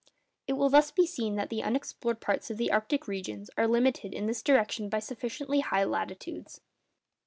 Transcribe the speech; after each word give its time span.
It 0.47 0.53
will 0.53 0.69
thus 0.71 0.89
be 0.89 1.05
seen 1.05 1.35
that 1.35 1.51
the 1.51 1.61
unexplored 1.61 2.21
parts 2.21 2.49
of 2.49 2.57
the 2.57 2.71
arctic 2.71 3.07
regions 3.07 3.51
are 3.55 3.67
limited 3.67 4.15
in 4.15 4.25
this 4.25 4.41
direction 4.41 4.89
by 4.89 4.97
sufficiently 4.97 5.59
high 5.59 5.83
latitudes. 5.83 6.59